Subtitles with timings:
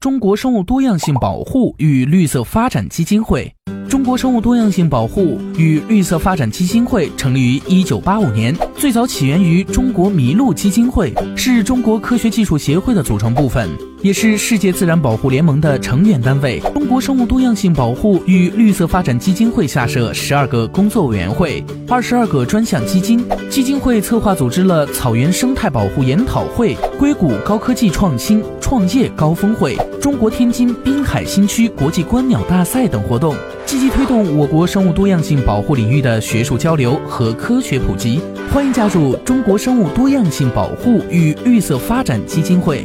[0.00, 3.52] 中国生物多样性保护与绿色发展基金会。
[3.88, 13.68] 中国生物多样性保护与绿色发展基金会成立于一九八五年，最早起源于中国麋鹿基金会，是中国科学技术协会的组成部分，
[14.00, 16.60] 也是世界自然保护联盟的成员单位。
[16.74, 23.26] 中国生物多样性保护与绿色发展基金会下设十二个工作委员会，二十二个专项基金。
[23.50, 33.34] 基金会策划组织了草原生态保护研讨会、硅谷高科技创新创业高峰会、中国天津滨海新区国际观鸟大赛等活动。
[33.64, 38.20] 积极推动我国生物多样性保护领域的学术交流和科学普及，
[38.52, 42.84] 欢迎加入中国生物多样性保护与绿色发展基金会。